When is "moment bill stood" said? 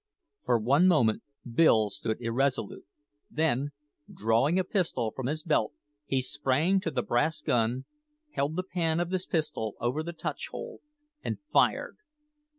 0.87-2.17